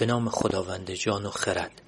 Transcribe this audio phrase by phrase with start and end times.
[0.00, 1.82] به نام خداوند جان و خرد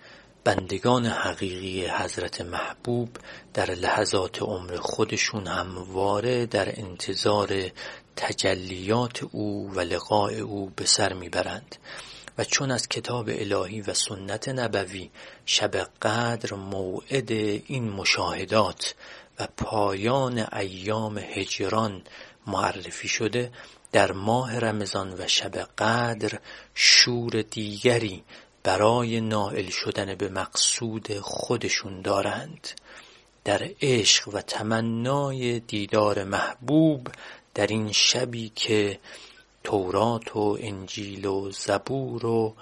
[0.44, 3.08] بندگان حقیقی حضرت محبوب
[3.54, 7.70] در لحظات عمر خودشون همواره در انتظار
[8.16, 11.76] تجلیات او و لقاء او به سر می‌برند.
[12.38, 15.10] و چون از کتاب الهی و سنت نبوی
[15.46, 17.32] شب قدر موعد
[17.66, 18.94] این مشاهدات
[19.38, 22.02] و پایان ایام هجران
[22.46, 23.52] معرفی شده
[23.92, 26.38] در ماه رمضان و شب قدر
[26.74, 28.24] شور دیگری
[28.62, 32.68] برای نائل شدن به مقصود خودشون دارند.
[33.44, 37.08] در عشق و تمنای دیدار محبوب
[37.54, 38.98] در این شبی که
[39.64, 42.54] تورات و انجیل و زبور و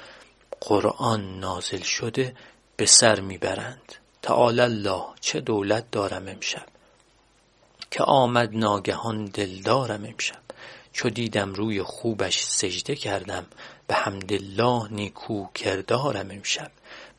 [0.60, 2.36] قرآن نازل شده
[2.76, 3.94] به سر می‌برند.
[4.22, 6.66] تعالی الله چه دولت دارم امشب؟
[7.90, 10.42] که آمد ناگهان دلدارم امشب.
[10.92, 13.46] چو دیدم روی خوبش سجده کردم
[13.86, 16.70] به حمدالله نیکو کردارم امشب.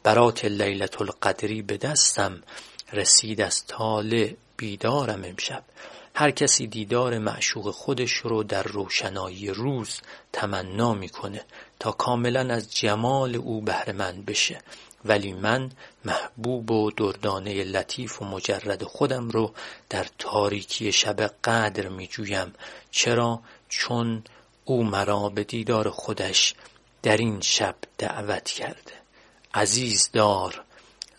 [0.03, 2.43] برات لیلت القدری به دستم
[2.93, 5.63] رسید از طالع بیدارم امشب.
[6.15, 10.01] هر کسی دیدار معشوق خودش رو در روشنایی روز
[10.33, 11.45] تمنا می‌کنه
[11.79, 14.61] تا کاملا از جمال او بهره بشه.
[15.05, 15.71] ولی من
[16.05, 19.53] محبوب و دردانه لطیف و مجرد خودم رو
[19.89, 22.53] در تاریکی شب قدر می جویم
[22.91, 24.23] چرا؟ چون
[24.65, 26.53] او مرا به دیدار خودش
[27.03, 28.93] در این شب دعوت کرده.
[29.53, 30.63] عزیز دار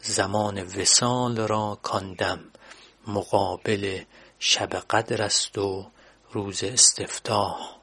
[0.01, 2.41] زمان وسال را کاندم.
[3.06, 4.01] مقابل
[4.45, 5.91] شب قدر است و
[6.33, 7.77] روز استفتاح.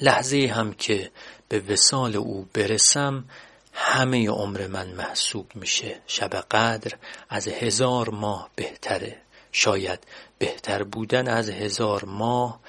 [0.00, 1.10] لحظه هم که
[1.48, 3.24] به وسال او برسم
[3.72, 6.00] همه عمر من محسوب میشه.
[6.06, 6.92] شب قدر
[7.28, 9.16] از هزار ماه بهتره.
[9.52, 9.98] شاید
[10.38, 12.60] بهتر بودن از هزار ماه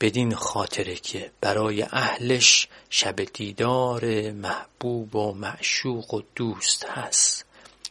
[0.00, 7.44] بدین خاطره که برای اهلش شب دیدار محبوب و معشوق و دوست هست.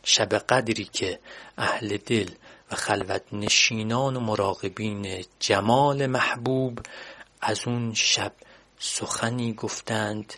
[0.04, 1.20] شب قدری که
[1.58, 2.30] اهل دل
[2.76, 6.80] خلوت نشینان و مراقبین جمال محبوب
[7.42, 8.34] از اون شب
[8.80, 10.34] سخنی گفتند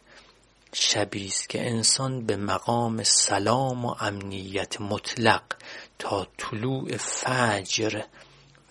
[0.73, 5.43] شبی است که انسان به مقام سلام و امنیت مطلق
[5.99, 8.01] تا طلوع فجر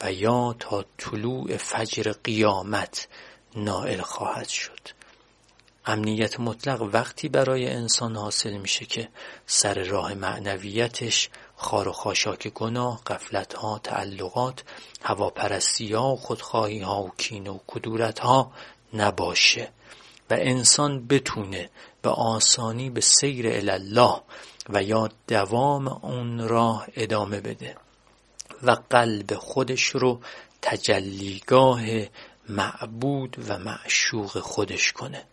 [0.01, 3.09] و یا تا طلوع فجر قیامت
[3.57, 5.02] نائل خواهد شد.
[5.87, 9.09] امنیت مطلق وقتی برای انسان حاصل میشه که
[9.47, 14.65] سر راه معنویتش خار و خاشاک گناه، قفلت ها، تعلقات،
[15.03, 18.53] هواپرستی ها و خودخواهی ها و کین و کدورت ها
[18.95, 19.69] نباشه
[20.31, 21.71] و انسان بتونه
[22.03, 24.21] به آسانی به سیر الله
[24.69, 27.77] و یا دوام اون راه ادامه بده
[28.63, 30.21] و قلب خودش رو
[30.63, 31.81] تجلیگاه
[32.49, 35.25] معبود و معشوق خودش کنه.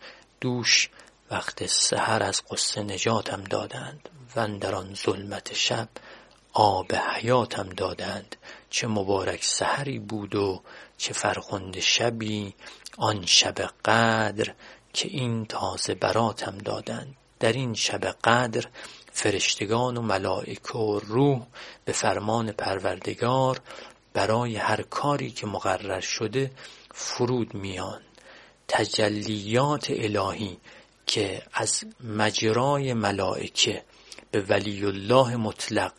[0.42, 0.90] دوش
[1.32, 5.90] وقت سحر از قصه نجاتم دادند و در آن ظلمت شب
[6.54, 8.36] آب حیاتم دادند.
[8.70, 10.62] چه مبارک سحری بود و
[10.98, 12.56] چه فرخنده شبی
[12.98, 13.56] آن شب
[13.86, 14.54] قدر
[14.94, 17.16] که این تازه براتم دادند.
[17.40, 18.66] در این شب قدر
[19.12, 21.46] فرشتگان و ملائکه و روح
[21.86, 23.62] به فرمان پروردگار
[24.14, 26.52] برای هر کاری که مقرر شده
[26.92, 28.02] فرود میان.
[28.70, 30.58] تجلیات الهی
[31.06, 33.84] که از مجرای ملائکه
[34.32, 35.94] به ولی الله مطلق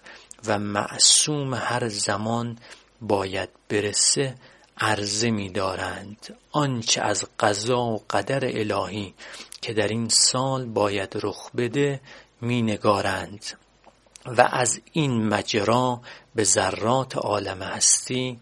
[0.46, 2.58] و معصوم هر زمان
[3.00, 4.34] باید برسه
[4.78, 9.14] عرضه می دارند آنچه از قضا و قدر الهی
[9.62, 12.00] که در این سال باید رخ بده
[12.40, 13.44] می نگارند
[14.26, 16.00] و از این مجرا
[16.34, 18.38] به ذرات عالم هستی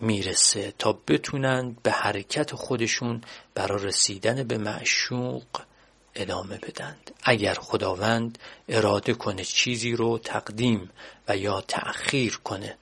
[0.00, 3.20] می‌رسه تا بتونند به حرکت خودشون
[3.54, 5.44] برای رسیدن به معشوق
[6.14, 7.10] ادامه بدند.
[7.22, 8.38] اگر خداوند
[8.68, 10.90] اراده کنه چیزی رو تقدیم
[11.28, 12.76] و یا تأخیر کنه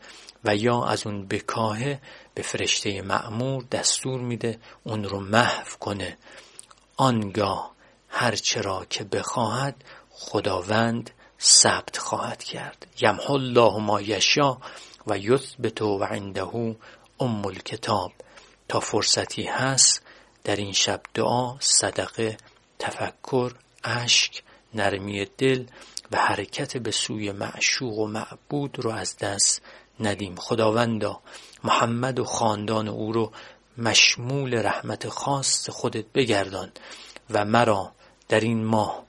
[0.44, 2.00] و یا از اون بکاهه
[2.34, 6.18] به فرشته معمور دستور میده اون رو محو کنه
[6.96, 7.72] آنگاه
[8.08, 11.10] هرچرا که بخواهد خداوند
[11.40, 12.86] ثبت خواهد کرد.
[13.00, 14.58] یمحو الله ما یشا
[15.06, 16.42] و یثبت و عنده
[17.20, 18.12] ام الکتاب
[18.68, 20.02] تا فرصتی هست
[20.44, 22.36] در این شب دعا صدقه
[22.78, 23.52] تفکر
[23.84, 24.42] اشک
[24.74, 25.64] نرمی دل
[26.12, 29.62] و حرکت به سوی معشوق و معبود رو از دست
[30.00, 31.20] ندیم خداوندا
[31.64, 33.32] محمد و خاندان او رو
[33.78, 36.72] مشمول رحمت خاص خودت بگردان
[37.30, 37.92] و مرا
[38.28, 39.04] در این ماه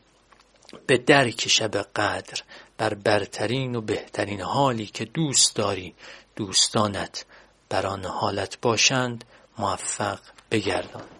[0.88, 2.41] به درک شب قدر
[2.77, 5.95] بر برترین و بهترین حالی که دوست داری
[6.35, 7.25] دوستانت
[7.69, 9.24] بر آن حالت باشند
[9.57, 10.19] موفق
[10.51, 11.19] بگردان.